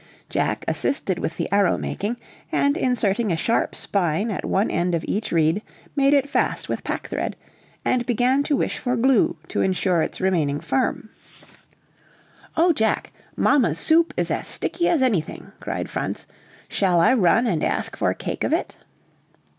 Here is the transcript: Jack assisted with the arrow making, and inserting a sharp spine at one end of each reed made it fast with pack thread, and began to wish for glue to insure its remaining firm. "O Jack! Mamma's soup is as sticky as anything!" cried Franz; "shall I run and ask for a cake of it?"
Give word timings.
Jack 0.29 0.65
assisted 0.67 1.19
with 1.19 1.37
the 1.37 1.47
arrow 1.51 1.77
making, 1.77 2.17
and 2.51 2.75
inserting 2.75 3.31
a 3.31 3.37
sharp 3.37 3.75
spine 3.75 4.31
at 4.31 4.43
one 4.43 4.71
end 4.71 4.95
of 4.95 5.05
each 5.07 5.31
reed 5.31 5.61
made 5.95 6.11
it 6.11 6.27
fast 6.27 6.67
with 6.67 6.83
pack 6.83 7.05
thread, 7.05 7.35
and 7.85 8.07
began 8.07 8.41
to 8.41 8.55
wish 8.57 8.79
for 8.79 8.95
glue 8.95 9.37
to 9.47 9.61
insure 9.61 10.01
its 10.01 10.19
remaining 10.19 10.59
firm. 10.59 11.09
"O 12.57 12.73
Jack! 12.73 13.13
Mamma's 13.35 13.77
soup 13.77 14.11
is 14.17 14.31
as 14.31 14.47
sticky 14.47 14.89
as 14.89 15.03
anything!" 15.03 15.51
cried 15.59 15.87
Franz; 15.87 16.25
"shall 16.67 16.99
I 16.99 17.13
run 17.13 17.45
and 17.45 17.63
ask 17.63 17.95
for 17.95 18.09
a 18.09 18.15
cake 18.15 18.43
of 18.43 18.51
it?" 18.51 18.77